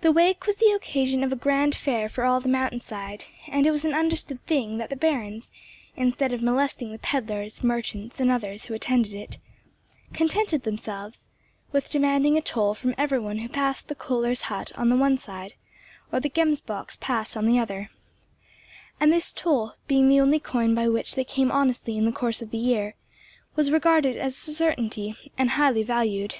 The 0.00 0.12
wake 0.12 0.46
was 0.46 0.56
the 0.56 0.70
occasion 0.72 1.22
of 1.22 1.30
a 1.30 1.36
grand 1.36 1.74
fair 1.74 2.08
for 2.08 2.24
all 2.24 2.40
the 2.40 2.48
mountain 2.48 2.80
side, 2.80 3.26
and 3.46 3.66
it 3.66 3.70
was 3.70 3.84
an 3.84 3.92
understood 3.92 4.42
thing 4.46 4.78
that 4.78 4.88
the 4.88 4.96
Barons, 4.96 5.50
instead 5.94 6.32
of 6.32 6.40
molesting 6.40 6.90
the 6.90 6.98
pedlars, 6.98 7.62
merchants, 7.62 8.18
and 8.18 8.30
others 8.30 8.64
who 8.64 8.72
attended 8.72 9.12
it, 9.12 9.36
contented 10.14 10.62
themselves 10.62 11.28
with 11.70 11.90
demanding 11.90 12.38
a 12.38 12.40
toll 12.40 12.72
from 12.72 12.94
every 12.96 13.18
one 13.18 13.40
who 13.40 13.48
passed 13.50 13.88
the 13.88 13.94
Kohler's 13.94 14.40
hut 14.48 14.72
on 14.74 14.88
the 14.88 14.96
one 14.96 15.18
side, 15.18 15.52
or 16.10 16.18
the 16.18 16.30
Gemsbock's 16.30 16.96
Pass 16.96 17.36
on 17.36 17.44
the 17.44 17.58
other; 17.58 17.90
and 18.98 19.12
this 19.12 19.34
toll, 19.34 19.74
being 19.86 20.08
the 20.08 20.18
only 20.20 20.40
coin 20.40 20.74
by 20.74 20.88
which 20.88 21.14
they 21.14 21.24
came 21.24 21.52
honestly 21.52 21.98
in 21.98 22.06
the 22.06 22.10
course 22.12 22.40
of 22.40 22.52
the 22.52 22.56
year, 22.56 22.94
was 23.54 23.70
regarded 23.70 24.16
as 24.16 24.48
a 24.48 24.54
certainty 24.54 25.14
and 25.36 25.50
highly 25.50 25.82
valued. 25.82 26.36